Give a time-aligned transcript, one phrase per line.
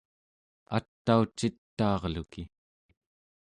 [0.77, 2.43] ataucitaarluki